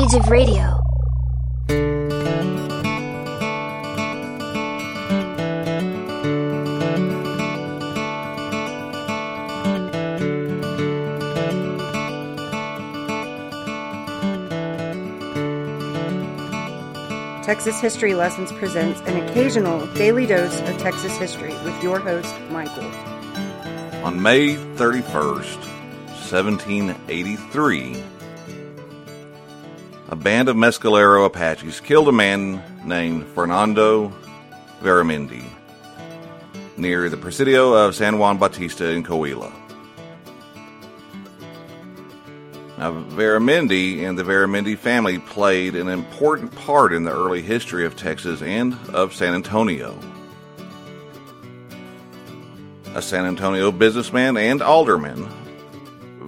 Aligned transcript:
Age 0.00 0.14
of 0.14 0.30
Radio. 0.30 0.80
Texas 17.44 17.78
History 17.80 18.14
Lessons 18.14 18.52
presents 18.52 19.00
an 19.02 19.22
occasional 19.28 19.86
daily 19.94 20.24
dose 20.24 20.60
of 20.60 20.78
Texas 20.78 21.14
history 21.18 21.52
with 21.64 21.82
your 21.82 21.98
host, 21.98 22.34
Michael. 22.50 22.84
On 24.02 24.22
May 24.22 24.54
31st, 24.54 25.58
1783, 26.30 28.02
a 30.10 30.16
band 30.16 30.48
of 30.48 30.56
Mescalero 30.56 31.24
Apaches 31.24 31.78
killed 31.78 32.08
a 32.08 32.12
man 32.12 32.60
named 32.84 33.28
Fernando 33.28 34.12
Veramendi 34.82 35.44
near 36.76 37.08
the 37.08 37.16
Presidio 37.16 37.74
of 37.74 37.94
San 37.94 38.18
Juan 38.18 38.36
Bautista 38.36 38.90
in 38.90 39.04
Coahuila. 39.04 39.52
Now, 42.76 42.92
Veramendi 42.92 44.02
and 44.02 44.18
the 44.18 44.24
Veramendi 44.24 44.76
family 44.76 45.20
played 45.20 45.76
an 45.76 45.86
important 45.86 46.52
part 46.56 46.92
in 46.92 47.04
the 47.04 47.12
early 47.12 47.42
history 47.42 47.86
of 47.86 47.94
Texas 47.94 48.42
and 48.42 48.74
of 48.92 49.14
San 49.14 49.34
Antonio. 49.34 49.96
A 52.96 53.02
San 53.02 53.26
Antonio 53.26 53.70
businessman 53.70 54.36
and 54.36 54.60
alderman, 54.60 55.28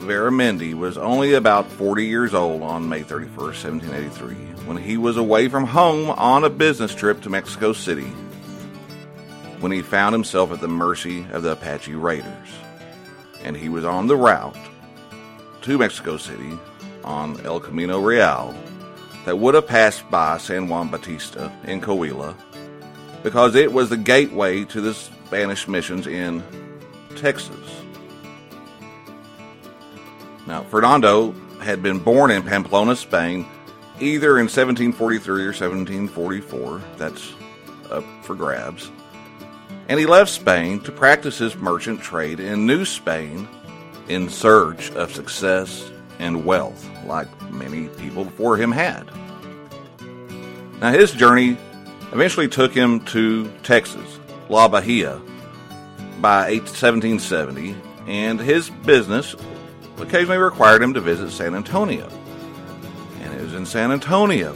Veramendi 0.02 0.74
was 0.74 0.98
only 0.98 1.34
about 1.34 1.70
40 1.70 2.04
years 2.04 2.34
old 2.34 2.62
on 2.62 2.88
May 2.88 3.02
31, 3.02 3.36
1783, 3.36 4.34
when 4.66 4.76
he 4.76 4.96
was 4.96 5.16
away 5.16 5.48
from 5.48 5.64
home 5.64 6.10
on 6.10 6.44
a 6.44 6.50
business 6.50 6.94
trip 6.94 7.22
to 7.22 7.30
Mexico 7.30 7.72
City 7.72 8.12
when 9.60 9.70
he 9.70 9.80
found 9.80 10.12
himself 10.12 10.50
at 10.50 10.60
the 10.60 10.68
mercy 10.68 11.24
of 11.30 11.44
the 11.44 11.52
Apache 11.52 11.94
raiders. 11.94 12.48
And 13.44 13.56
he 13.56 13.68
was 13.68 13.84
on 13.84 14.08
the 14.08 14.16
route 14.16 14.56
to 15.62 15.78
Mexico 15.78 16.16
City 16.16 16.58
on 17.04 17.40
El 17.46 17.60
Camino 17.60 18.00
Real 18.00 18.54
that 19.24 19.38
would 19.38 19.54
have 19.54 19.68
passed 19.68 20.08
by 20.10 20.38
San 20.38 20.68
Juan 20.68 20.88
Bautista 20.88 21.52
in 21.64 21.80
Coahuila 21.80 22.34
because 23.22 23.54
it 23.54 23.72
was 23.72 23.88
the 23.88 23.96
gateway 23.96 24.64
to 24.64 24.80
the 24.80 24.94
Spanish 24.94 25.68
missions 25.68 26.08
in 26.08 26.42
Texas. 27.16 27.81
Now, 30.46 30.62
Fernando 30.64 31.34
had 31.60 31.82
been 31.82 31.98
born 31.98 32.30
in 32.30 32.42
Pamplona, 32.42 32.96
Spain, 32.96 33.46
either 34.00 34.38
in 34.38 34.44
1743 34.44 35.42
or 35.42 35.46
1744. 35.46 36.82
That's 36.96 37.32
up 37.90 38.04
for 38.22 38.34
grabs. 38.34 38.90
And 39.88 40.00
he 40.00 40.06
left 40.06 40.30
Spain 40.30 40.80
to 40.80 40.92
practice 40.92 41.38
his 41.38 41.56
merchant 41.56 42.00
trade 42.00 42.40
in 42.40 42.66
New 42.66 42.84
Spain 42.84 43.48
in 44.08 44.28
search 44.28 44.90
of 44.92 45.12
success 45.12 45.90
and 46.18 46.44
wealth, 46.44 46.88
like 47.06 47.28
many 47.50 47.88
people 47.88 48.24
before 48.24 48.56
him 48.56 48.72
had. 48.72 49.10
Now, 50.80 50.90
his 50.90 51.12
journey 51.12 51.56
eventually 52.12 52.48
took 52.48 52.72
him 52.72 53.00
to 53.06 53.50
Texas, 53.62 54.18
La 54.48 54.68
Bahia, 54.68 55.20
by 56.20 56.54
1770, 56.58 57.76
and 58.06 58.40
his 58.40 58.70
business 58.70 59.34
occasionally 59.98 60.38
required 60.38 60.82
him 60.82 60.94
to 60.94 61.00
visit 61.00 61.30
San 61.30 61.54
Antonio. 61.54 62.08
And 63.20 63.34
it 63.34 63.42
was 63.42 63.54
in 63.54 63.66
San 63.66 63.92
Antonio 63.92 64.52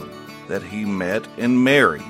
that 0.47 0.63
he 0.63 0.85
met 0.85 1.27
and 1.37 1.63
married 1.63 2.03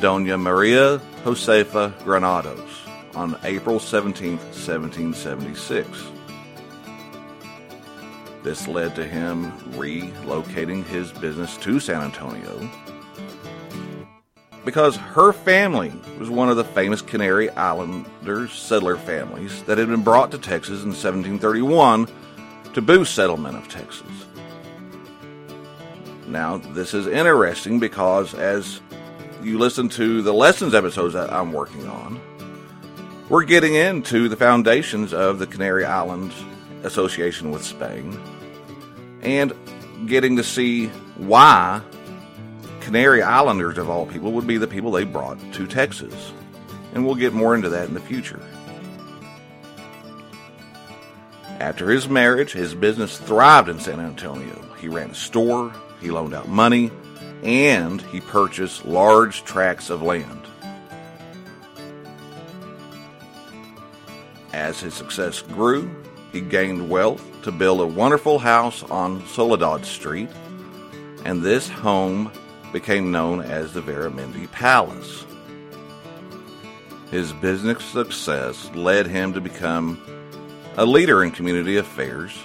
Dona 0.00 0.36
Maria 0.36 0.98
Josefa 1.24 1.92
Granados 2.04 2.86
on 3.14 3.38
April 3.44 3.80
17, 3.80 4.36
1776. 4.36 6.04
This 8.42 8.68
led 8.68 8.94
to 8.94 9.04
him 9.04 9.50
relocating 9.72 10.84
his 10.84 11.10
business 11.12 11.56
to 11.58 11.80
San 11.80 12.02
Antonio 12.02 12.70
because 14.66 14.96
her 14.96 15.32
family 15.32 15.92
was 16.18 16.28
one 16.28 16.48
of 16.48 16.56
the 16.56 16.64
famous 16.64 17.00
Canary 17.00 17.48
Islanders 17.50 18.52
settler 18.52 18.96
families 18.96 19.62
that 19.62 19.78
had 19.78 19.86
been 19.86 20.02
brought 20.02 20.32
to 20.32 20.38
Texas 20.38 20.82
in 20.82 20.88
1731 20.88 22.08
to 22.74 22.82
boost 22.82 23.14
settlement 23.14 23.56
of 23.56 23.68
Texas. 23.68 24.26
Now, 26.26 26.58
this 26.58 26.94
is 26.94 27.06
interesting 27.06 27.78
because 27.78 28.34
as 28.34 28.80
you 29.40 29.56
listen 29.56 29.88
to 29.90 30.20
the 30.20 30.34
lessons 30.34 30.74
episodes 30.74 31.14
that 31.14 31.32
I'm 31.32 31.52
working 31.52 31.86
on, 31.86 32.20
we're 33.28 33.44
getting 33.44 33.76
into 33.76 34.28
the 34.28 34.36
foundations 34.36 35.14
of 35.14 35.38
the 35.38 35.46
Canary 35.46 35.84
Islands 35.84 36.34
Association 36.82 37.52
with 37.52 37.64
Spain 37.64 38.20
and 39.22 39.52
getting 40.06 40.36
to 40.36 40.42
see 40.42 40.88
why 41.16 41.82
Canary 42.86 43.20
Islanders, 43.20 43.78
of 43.78 43.90
all 43.90 44.06
people, 44.06 44.30
would 44.30 44.46
be 44.46 44.58
the 44.58 44.68
people 44.68 44.92
they 44.92 45.02
brought 45.02 45.40
to 45.54 45.66
Texas. 45.66 46.32
And 46.94 47.04
we'll 47.04 47.16
get 47.16 47.32
more 47.32 47.56
into 47.56 47.68
that 47.70 47.88
in 47.88 47.94
the 47.94 48.00
future. 48.00 48.40
After 51.58 51.90
his 51.90 52.08
marriage, 52.08 52.52
his 52.52 52.76
business 52.76 53.18
thrived 53.18 53.68
in 53.68 53.80
San 53.80 53.98
Antonio. 53.98 54.64
He 54.78 54.86
ran 54.86 55.10
a 55.10 55.14
store, 55.16 55.72
he 56.00 56.12
loaned 56.12 56.32
out 56.32 56.46
money, 56.46 56.92
and 57.42 58.00
he 58.02 58.20
purchased 58.20 58.84
large 58.84 59.42
tracts 59.42 59.90
of 59.90 60.02
land. 60.02 60.46
As 64.52 64.78
his 64.78 64.94
success 64.94 65.42
grew, 65.42 65.90
he 66.30 66.40
gained 66.40 66.88
wealth 66.88 67.42
to 67.42 67.50
build 67.50 67.80
a 67.80 67.86
wonderful 67.86 68.38
house 68.38 68.84
on 68.84 69.26
Soledad 69.26 69.84
Street, 69.84 70.28
and 71.24 71.42
this 71.42 71.68
home 71.68 72.30
became 72.76 73.10
known 73.10 73.40
as 73.40 73.72
the 73.72 73.80
Veramendi 73.80 74.52
Palace. 74.52 75.24
His 77.10 77.32
business 77.32 77.82
success 77.82 78.70
led 78.74 79.06
him 79.06 79.32
to 79.32 79.40
become 79.40 79.98
a 80.76 80.84
leader 80.84 81.24
in 81.24 81.30
community 81.30 81.78
affairs. 81.78 82.36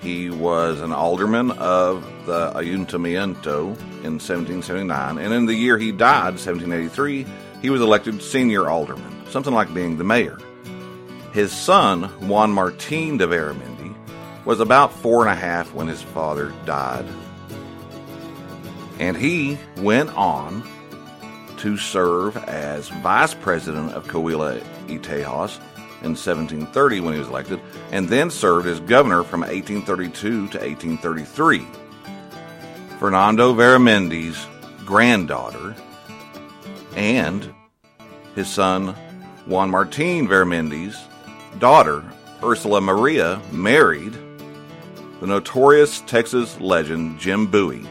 He 0.00 0.30
was 0.30 0.80
an 0.80 0.92
alderman 0.92 1.50
of 1.50 2.04
the 2.26 2.52
Ayuntamiento 2.52 3.76
in 4.04 4.20
1779, 4.20 5.18
and 5.18 5.34
in 5.34 5.46
the 5.46 5.54
year 5.54 5.78
he 5.78 5.90
died, 5.90 6.34
1783, 6.34 7.26
he 7.60 7.70
was 7.70 7.80
elected 7.80 8.22
senior 8.22 8.70
alderman, 8.70 9.26
something 9.30 9.52
like 9.52 9.74
being 9.74 9.98
the 9.98 10.04
mayor. 10.04 10.38
His 11.32 11.50
son, 11.50 12.04
Juan 12.28 12.52
Martin 12.52 13.16
de 13.16 13.26
Veramendi, 13.26 13.96
was 14.44 14.60
about 14.60 14.92
four 14.92 15.22
and 15.26 15.36
a 15.36 15.40
half 15.40 15.74
when 15.74 15.88
his 15.88 16.02
father 16.02 16.52
died. 16.66 17.04
And 19.04 19.18
he 19.18 19.58
went 19.76 20.08
on 20.16 20.66
to 21.58 21.76
serve 21.76 22.38
as 22.38 22.88
vice 22.88 23.34
president 23.34 23.92
of 23.92 24.06
Coahuila 24.06 24.62
y 24.88 24.96
Tejas 24.96 25.58
in 26.00 26.16
1730 26.16 27.00
when 27.00 27.12
he 27.12 27.18
was 27.18 27.28
elected, 27.28 27.60
and 27.92 28.08
then 28.08 28.30
served 28.30 28.66
as 28.66 28.80
governor 28.80 29.22
from 29.22 29.42
1832 29.42 30.48
to 30.48 30.58
1833. 30.58 31.66
Fernando 32.98 33.52
Veramendi's 33.52 34.46
granddaughter 34.86 35.76
and 36.96 37.52
his 38.34 38.48
son 38.48 38.94
Juan 39.44 39.68
Martin 39.68 40.26
Veramendi's 40.26 40.98
daughter, 41.58 42.02
Ursula 42.42 42.80
Maria, 42.80 43.38
married 43.52 44.14
the 45.20 45.26
notorious 45.26 46.00
Texas 46.06 46.58
legend 46.58 47.20
Jim 47.20 47.46
Bowie 47.46 47.86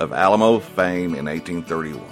of 0.00 0.12
Alamo 0.12 0.58
fame 0.58 1.14
in 1.14 1.26
1831. 1.26 2.02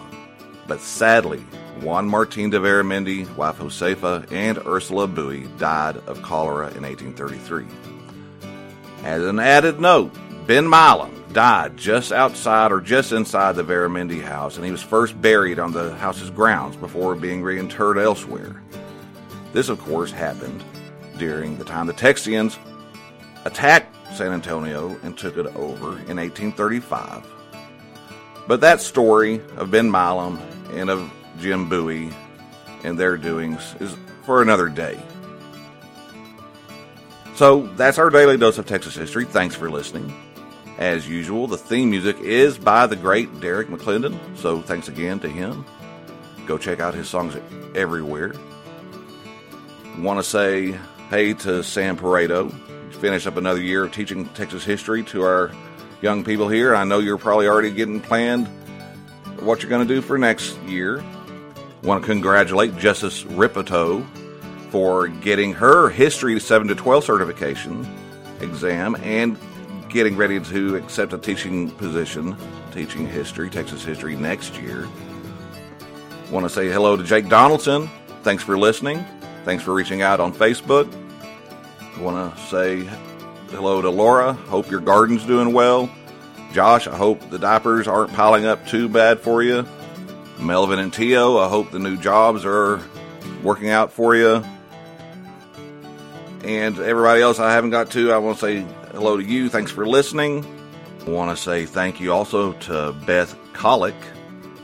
But 0.67 0.81
sadly, 0.81 1.41
Juan 1.81 2.07
Martin 2.07 2.51
de 2.51 2.59
Veramendi, 2.59 3.35
wife 3.35 3.59
Josefa, 3.59 4.31
and 4.31 4.59
Ursula 4.67 5.07
Bowie 5.07 5.49
died 5.59 5.97
of 6.07 6.23
cholera 6.23 6.71
in 6.75 6.83
1833. 6.83 7.67
As 9.05 9.23
an 9.23 9.39
added 9.39 9.81
note, 9.81 10.15
Ben 10.47 10.69
Milam 10.69 11.25
died 11.33 11.77
just 11.77 12.13
outside 12.13 12.73
or 12.73 12.81
just 12.81 13.13
inside 13.13 13.57
the 13.57 13.65
Veramendi 13.65 14.23
house, 14.23 14.57
and 14.57 14.65
he 14.65 14.71
was 14.71 14.83
first 14.83 15.21
buried 15.21 15.59
on 15.59 15.73
the 15.73 15.95
house's 15.97 16.31
grounds 16.31 16.77
before 16.77 17.15
being 17.15 17.43
reinterred 17.43 18.03
elsewhere. 18.03 18.63
This, 19.53 19.71
of 19.71 19.79
course, 19.81 20.11
happened 20.11 20.63
during 21.17 21.57
the 21.57 21.65
time 21.65 21.87
the 21.87 21.95
Texians 21.95 22.59
attacked 23.45 23.95
San 24.15 24.33
Antonio 24.33 24.99
and 25.03 25.17
took 25.17 25.37
it 25.39 25.47
over 25.57 25.99
in 26.11 26.17
1835. 26.17 27.38
But 28.49 28.63
that 28.63 28.81
story 28.81 29.43
of 29.59 29.71
Ben 29.71 29.91
Milam 29.91 30.41
and 30.73 30.89
of 30.89 31.13
Jim 31.39 31.69
Bowie 31.69 32.11
and 32.83 32.99
their 32.99 33.19
doings 33.19 33.75
is 33.79 33.95
for 34.25 34.41
another 34.41 34.71
day. 34.71 34.99
So 37.35 37.67
that's 37.77 37.99
our 37.99 38.09
daily 38.09 38.39
dose 38.39 38.57
of 38.57 38.65
Texas 38.65 38.95
history. 38.95 39.27
Thanks 39.27 39.55
for 39.55 39.71
listening. 39.71 40.13
As 40.79 41.07
usual, 41.07 41.47
the 41.47 41.59
theme 41.59 41.91
music 41.91 42.19
is 42.21 42.57
by 42.57 42.87
the 42.87 42.97
great 42.97 43.41
Derek 43.41 43.69
McClendon, 43.69 44.19
so 44.37 44.63
thanks 44.63 44.89
again 44.89 45.21
to 45.21 45.29
him. 45.29 45.67
Go 46.47 46.57
check 46.57 46.81
out 46.81 46.95
his 46.95 47.09
songs 47.09 47.37
everywhere. 47.75 48.33
Want 49.99 50.19
to 50.19 50.23
say 50.23 50.79
hey 51.11 51.35
to 51.35 51.63
Sam 51.63 51.99
Pareto. 51.99 52.51
Finish 52.95 53.27
up 53.27 53.37
another 53.37 53.61
year 53.61 53.85
of 53.85 53.93
teaching 53.93 54.27
Texas 54.31 54.65
history 54.65 55.03
to 55.05 55.23
our 55.23 55.53
young 56.01 56.25
people 56.25 56.49
here. 56.49 56.75
I 56.75 56.85
know 56.85 56.99
you're 56.99 57.19
probably 57.19 57.49
already 57.49 57.71
getting 57.71 58.01
planned 58.01 58.49
what 59.41 59.63
you're 59.63 59.71
going 59.71 59.87
to 59.87 59.95
do 59.95 60.01
for 60.01 60.19
next 60.19 60.57
year. 60.63 61.05
Want 61.83 62.03
to 62.03 62.07
congratulate 62.07 62.77
Justice 62.77 63.25
Ripito 63.25 64.07
for 64.71 65.09
getting 65.09 65.53
her 65.55 65.89
History 65.89 66.39
7 66.41 66.69
to 66.69 66.75
12 66.75 67.05
certification 67.05 67.87
exam 68.41 68.97
and 68.97 69.39
getting 69.89 70.17
ready 70.17 70.41
to 70.41 70.77
accept 70.77 71.13
a 71.13 71.19
teaching 71.19 71.71
position, 71.73 72.37
teaching 72.73 73.07
history, 73.07 73.49
Texas 73.49 73.83
history 73.85 74.17
next 74.17 74.61
year. 74.61 74.87
Want 76.31 76.45
to 76.45 76.51
say 76.51 76.69
hello 76.69 76.97
to 76.97 77.03
Jake 77.03 77.29
Donaldson. 77.29 77.89
Thanks 78.23 78.43
for 78.43 78.59
listening. 78.59 79.05
Thanks 79.45 79.63
for 79.63 79.73
reaching 79.73 80.03
out 80.03 80.21
on 80.21 80.33
Facebook. 80.33 80.93
Want 81.99 82.37
to 82.37 82.41
say 82.47 82.89
hello 83.51 83.81
to 83.83 83.91
Laura. 83.91 84.33
Hope 84.33 84.71
your 84.71 84.81
garden's 84.81 85.25
doing 85.25 85.53
well. 85.53 85.91
Josh, 86.53 86.87
I 86.87 86.97
hope 86.97 87.31
the 87.31 87.39
diapers 87.39 87.89
aren't 87.89 88.13
piling 88.13 88.47
up 88.47 88.67
too 88.67 88.89
bad 88.89 89.21
for 89.21 89.43
you. 89.43 89.67
Melvin 90.39 90.79
and 90.79 90.93
Tio, 90.93 91.39
I 91.39 91.49
hope 91.49 91.71
the 91.71 91.79
new 91.79 91.97
jobs 91.97 92.45
are 92.45 92.81
working 93.43 93.71
out 93.71 93.93
for 93.93 94.15
you. 94.15 94.45
And 96.45 96.79
everybody 96.79 97.21
else 97.21 97.39
I 97.39 97.53
haven't 97.53 97.71
got 97.71 97.91
to, 97.93 98.13
I 98.13 98.19
want 98.19 98.39
to 98.39 98.41
say 98.41 98.67
hello 98.93 99.17
to 99.17 99.25
you. 99.25 99.49
Thanks 99.49 99.71
for 99.71 99.87
listening. 99.87 100.45
I 101.07 101.11
want 101.11 101.37
to 101.37 101.43
say 101.43 101.67
thank 101.67 102.01
you 102.01 102.13
also 102.13 102.53
to 102.53 102.95
Beth 103.07 103.37
Colick. 103.53 103.95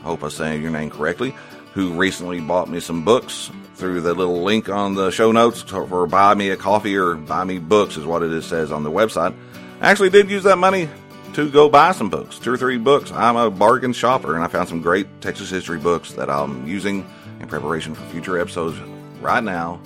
Hope 0.03 0.23
I'm 0.23 0.29
saying 0.29 0.61
your 0.61 0.71
name 0.71 0.89
correctly. 0.89 1.35
Who 1.75 1.91
recently 1.91 2.39
bought 2.39 2.69
me 2.69 2.79
some 2.79 3.03
books 3.03 3.51
through 3.75 3.99
the 4.01 4.13
little 4.13 4.43
link 4.43 4.69
on 4.69 4.95
the 4.95 5.11
show 5.11 5.33
notes 5.33 5.61
for 5.61 6.07
buy 6.07 6.33
me 6.33 6.49
a 6.49 6.55
coffee 6.55 6.95
or 6.95 7.15
buy 7.15 7.43
me 7.43 7.59
books 7.59 7.97
is 7.97 8.05
what 8.05 8.23
it 8.23 8.31
is, 8.31 8.45
says 8.45 8.71
on 8.71 8.83
the 8.83 8.91
website. 8.91 9.35
I 9.81 9.91
actually 9.91 10.09
did 10.09 10.29
use 10.29 10.43
that 10.43 10.57
money 10.57 10.89
to 11.33 11.51
go 11.51 11.67
buy 11.67 11.91
some 11.91 12.09
books, 12.09 12.39
two 12.39 12.53
or 12.53 12.57
three 12.57 12.77
books. 12.77 13.11
I'm 13.11 13.35
a 13.35 13.51
bargain 13.51 13.91
shopper, 13.91 14.35
and 14.35 14.43
I 14.43 14.47
found 14.47 14.69
some 14.69 14.81
great 14.81 15.19
Texas 15.19 15.49
history 15.49 15.77
books 15.77 16.13
that 16.13 16.29
I'm 16.29 16.65
using 16.65 17.05
in 17.41 17.47
preparation 17.49 17.93
for 17.93 18.03
future 18.05 18.39
episodes 18.39 18.79
right 19.19 19.43
now. 19.43 19.81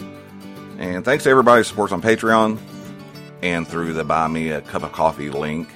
And 0.77 1.03
thanks 1.03 1.23
to 1.23 1.31
everybody 1.31 1.61
who 1.61 1.63
supports 1.63 1.91
on 1.91 2.03
Patreon 2.03 2.59
and 3.41 3.67
through 3.67 3.93
the 3.93 4.03
Buy 4.03 4.27
Me 4.27 4.51
a 4.51 4.61
Cup 4.61 4.83
of 4.83 4.91
Coffee 4.91 5.31
link. 5.31 5.67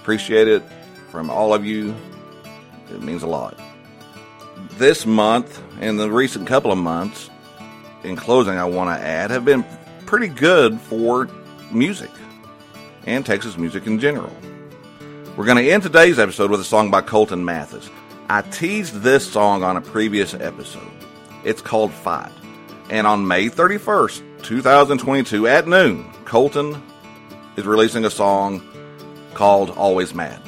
Appreciate 0.00 0.48
it 0.48 0.64
from 1.10 1.30
all 1.30 1.54
of 1.54 1.64
you. 1.64 1.94
It 2.90 3.02
means 3.02 3.22
a 3.22 3.28
lot. 3.28 3.56
This 4.76 5.06
month 5.06 5.62
and 5.80 6.00
the 6.00 6.10
recent 6.10 6.48
couple 6.48 6.72
of 6.72 6.78
months, 6.78 7.30
in 8.02 8.16
closing, 8.16 8.54
I 8.58 8.64
want 8.64 8.90
to 8.90 9.06
add, 9.06 9.30
have 9.30 9.44
been 9.44 9.64
pretty 10.04 10.26
good 10.26 10.80
for 10.80 11.28
music 11.70 12.10
and 13.06 13.24
Texas 13.24 13.56
music 13.56 13.86
in 13.86 14.00
general. 14.00 14.32
We're 15.36 15.44
going 15.44 15.62
to 15.64 15.70
end 15.70 15.84
today's 15.84 16.18
episode 16.18 16.50
with 16.50 16.60
a 16.60 16.64
song 16.64 16.90
by 16.90 17.02
Colton 17.02 17.44
Mathis. 17.44 17.88
I 18.28 18.42
teased 18.42 19.02
this 19.02 19.30
song 19.30 19.62
on 19.62 19.76
a 19.76 19.80
previous 19.80 20.34
episode. 20.34 20.90
It's 21.44 21.62
called 21.62 21.92
Fight. 21.92 22.32
And 22.90 23.06
on 23.06 23.26
May 23.26 23.50
31st, 23.50 24.42
2022, 24.42 25.46
at 25.46 25.68
noon, 25.68 26.12
Colton 26.24 26.82
is 27.56 27.64
releasing 27.64 28.04
a 28.04 28.10
song 28.10 28.60
called 29.34 29.70
Always 29.70 30.14
Mad. 30.14 30.40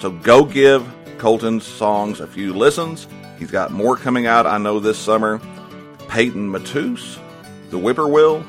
So 0.00 0.10
go 0.10 0.44
give 0.44 0.86
Colton's 1.22 1.64
songs 1.64 2.18
a 2.18 2.26
few 2.26 2.52
listens. 2.52 3.06
He's 3.38 3.52
got 3.52 3.70
more 3.70 3.96
coming 3.96 4.26
out, 4.26 4.44
I 4.44 4.58
know, 4.58 4.80
this 4.80 4.98
summer. 4.98 5.40
Peyton 6.08 6.50
Matus, 6.50 7.16
The 7.70 7.78
Whippoorwill, 7.78 8.44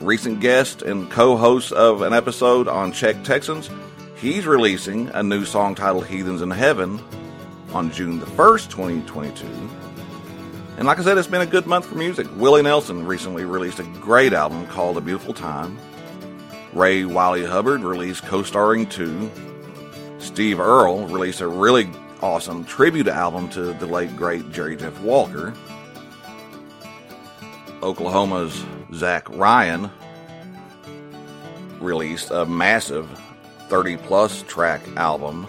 recent 0.00 0.40
guest 0.40 0.80
and 0.80 1.10
co 1.10 1.36
host 1.36 1.70
of 1.72 2.00
an 2.00 2.14
episode 2.14 2.66
on 2.66 2.92
Czech 2.92 3.24
Texans. 3.24 3.68
He's 4.16 4.46
releasing 4.46 5.10
a 5.10 5.22
new 5.22 5.44
song 5.44 5.74
titled 5.74 6.06
Heathens 6.06 6.40
in 6.40 6.50
Heaven 6.50 6.98
on 7.74 7.92
June 7.92 8.20
the 8.20 8.26
1st, 8.26 8.70
2022. 8.70 9.46
And 10.78 10.86
like 10.86 10.98
I 10.98 11.02
said, 11.02 11.18
it's 11.18 11.28
been 11.28 11.42
a 11.42 11.46
good 11.46 11.66
month 11.66 11.84
for 11.84 11.96
music. 11.96 12.26
Willie 12.36 12.62
Nelson 12.62 13.04
recently 13.04 13.44
released 13.44 13.80
a 13.80 13.84
great 14.00 14.32
album 14.32 14.66
called 14.68 14.96
A 14.96 15.02
Beautiful 15.02 15.34
Time. 15.34 15.78
Ray 16.72 17.04
Wylie 17.04 17.44
Hubbard 17.44 17.82
released 17.82 18.24
Co 18.24 18.42
Starring 18.42 18.86
2. 18.86 19.30
Steve 20.18 20.60
Earle 20.60 21.06
released 21.06 21.40
a 21.40 21.48
really 21.48 21.88
awesome 22.20 22.64
tribute 22.64 23.08
album 23.08 23.48
to 23.50 23.72
the 23.74 23.86
late 23.86 24.14
great 24.16 24.50
Jerry 24.50 24.76
Jeff 24.76 25.00
Walker. 25.00 25.54
Oklahoma's 27.82 28.64
Zach 28.92 29.30
Bryan 29.30 29.90
released 31.80 32.30
a 32.30 32.44
massive 32.44 33.08
30 33.68 33.96
plus 33.98 34.42
track 34.42 34.80
album 34.96 35.46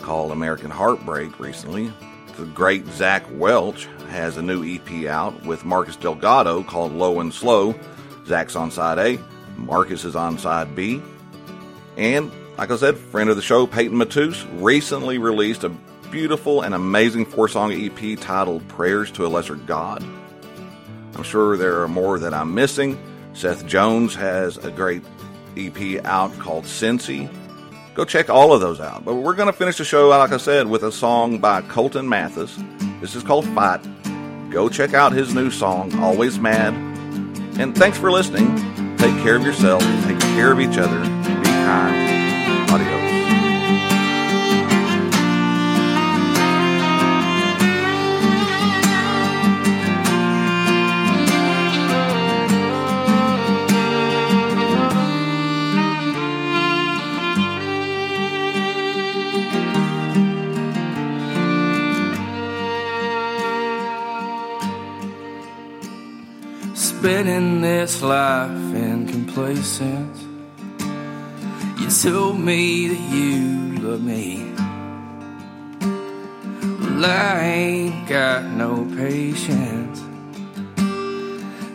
called 0.00 0.32
American 0.32 0.70
Heartbreak 0.70 1.40
recently. 1.40 1.90
The 2.36 2.44
great 2.46 2.86
Zach 2.88 3.24
Welch 3.32 3.88
has 4.10 4.36
a 4.36 4.42
new 4.42 4.62
EP 4.64 5.06
out 5.06 5.44
with 5.44 5.64
Marcus 5.64 5.96
Delgado 5.96 6.62
called 6.62 6.92
Low 6.92 7.20
and 7.20 7.32
Slow. 7.32 7.74
Zach's 8.26 8.54
on 8.54 8.70
side 8.70 8.98
A, 8.98 9.18
Marcus 9.56 10.04
is 10.04 10.14
on 10.14 10.36
side 10.38 10.76
B. 10.76 11.02
And 11.96 12.30
like 12.58 12.72
I 12.72 12.76
said, 12.76 12.98
friend 12.98 13.30
of 13.30 13.36
the 13.36 13.42
show, 13.42 13.68
Peyton 13.68 13.96
Matus, 13.96 14.44
recently 14.60 15.18
released 15.18 15.62
a 15.62 15.68
beautiful 16.10 16.62
and 16.62 16.74
amazing 16.74 17.24
four 17.24 17.46
song 17.46 17.72
EP 17.72 18.18
titled 18.18 18.66
Prayers 18.66 19.12
to 19.12 19.24
a 19.24 19.28
Lesser 19.28 19.54
God. 19.54 20.02
I'm 21.14 21.22
sure 21.22 21.56
there 21.56 21.82
are 21.82 21.88
more 21.88 22.18
that 22.18 22.34
I'm 22.34 22.54
missing. 22.54 22.98
Seth 23.32 23.64
Jones 23.64 24.16
has 24.16 24.56
a 24.56 24.72
great 24.72 25.02
EP 25.56 26.04
out 26.04 26.36
called 26.40 26.64
Cincy. 26.64 27.30
Go 27.94 28.04
check 28.04 28.28
all 28.28 28.52
of 28.52 28.60
those 28.60 28.80
out. 28.80 29.04
But 29.04 29.14
we're 29.14 29.34
going 29.34 29.46
to 29.46 29.52
finish 29.52 29.78
the 29.78 29.84
show, 29.84 30.08
like 30.08 30.32
I 30.32 30.36
said, 30.36 30.66
with 30.66 30.82
a 30.82 30.90
song 30.90 31.38
by 31.38 31.62
Colton 31.62 32.08
Mathis. 32.08 32.58
This 33.00 33.14
is 33.14 33.22
called 33.22 33.46
Fight. 33.50 33.80
Go 34.50 34.68
check 34.68 34.94
out 34.94 35.12
his 35.12 35.32
new 35.32 35.50
song, 35.50 35.96
Always 36.00 36.40
Mad. 36.40 36.74
And 37.60 37.76
thanks 37.76 37.98
for 37.98 38.10
listening. 38.10 38.56
Take 38.96 39.14
care 39.22 39.36
of 39.36 39.44
yourself, 39.44 39.82
take 40.04 40.18
care 40.18 40.50
of 40.50 40.58
each 40.58 40.76
other, 40.76 41.00
be 41.40 41.46
kind. 41.46 42.07
spending 66.78 67.60
this 67.60 68.02
life 68.02 68.50
in 68.72 69.08
complacence. 69.08 70.24
You 71.80 71.90
told 71.90 72.38
me 72.38 72.88
that 72.88 73.10
you 73.10 73.78
love 73.82 74.02
me. 74.02 74.52
Well, 76.80 77.04
I 77.04 77.40
ain't 77.40 78.08
got 78.08 78.44
no 78.44 78.84
patience. 78.96 80.00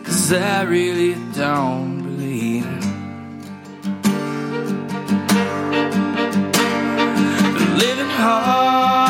Cause 0.04 0.32
I 0.32 0.62
really 0.62 1.14
don't 1.34 2.02
believe. 2.02 2.64
Living 7.76 8.08
hard. 8.08 9.03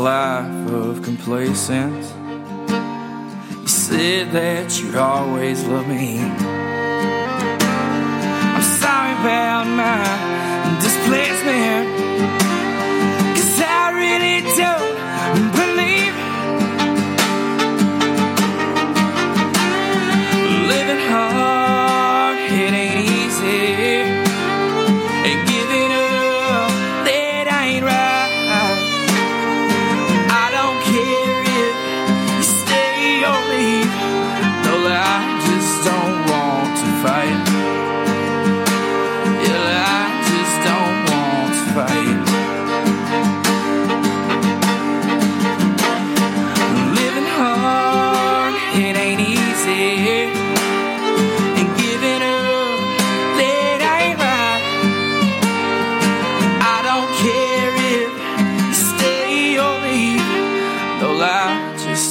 Life 0.00 0.72
of 0.72 1.02
complacence. 1.02 2.14
You 3.60 3.68
said 3.68 4.32
that 4.32 4.80
you'd 4.80 4.96
always 4.96 5.62
love 5.66 5.86
me. 5.86 6.20
I'm 8.54 8.62
sorry 8.62 9.12
about 9.20 9.66
my 9.66 10.80
displacement. 10.80 11.99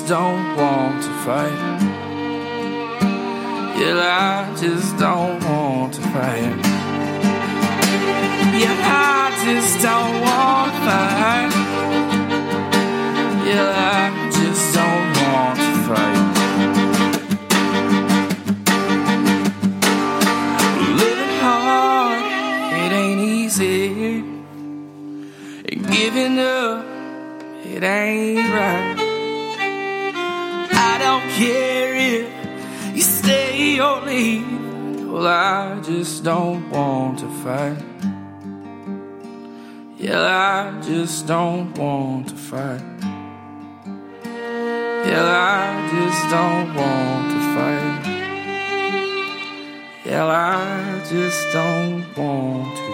Don't 0.10 0.58
want 0.58 1.04
to 1.04 1.10
fight. 1.24 1.82
Yeah, 3.78 4.00
I 4.01 4.56
just 4.60 4.98
don't 4.98 5.39
want 5.44 5.94
to 5.94 6.01
fight. 6.01 6.66
Yeah, 8.58 8.74
I 8.74 9.30
just 9.46 9.80
don't 9.84 10.22
want 10.25 10.74
to 10.74 10.80
fight. 10.88 11.54
Yeah, 13.46 13.70
I 13.78 14.32
just 14.32 14.74
don't 14.74 15.12
want 15.22 15.60
to 15.60 15.74
fight. 15.88 16.25
Living 21.04 21.36
hard, 21.44 22.24
it 22.82 22.92
ain't 22.92 23.22
easy. 23.22 24.24
And 25.70 25.82
giving 25.92 26.39
up, 26.39 26.84
it 27.63 27.84
ain't 27.84 28.50
right. 28.56 28.99
Care 31.39 31.96
if 31.96 32.96
you 32.98 33.01
stay 33.01 33.79
or 33.79 34.01
leave. 34.01 35.10
Well, 35.10 35.25
I 35.25 35.79
just 35.79 36.22
don't 36.22 36.69
want 36.69 37.19
to 37.19 37.29
fight. 37.41 37.81
Yeah, 39.98 40.19
I 40.19 40.81
just 40.81 41.27
don't 41.27 41.74
want 41.77 42.27
to 42.27 42.36
fight. 42.36 42.84
Yeah, 45.08 45.24
I 45.24 45.88
just 45.96 46.29
don't 46.29 46.75
want 46.75 47.31
to 47.31 47.39
fight. 47.55 48.03
Yeah, 50.05 50.25
I 50.25 51.00
just 51.08 51.53
don't 51.53 52.03
want 52.17 52.75
to 52.75 52.88